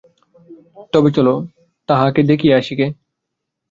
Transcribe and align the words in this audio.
তবে 0.93 1.09
চলো, 1.11 1.33
তাঁহাকে 1.89 2.21
দেখিয়া 2.23 2.55
আসি 2.57 2.73
গে। 2.75 2.87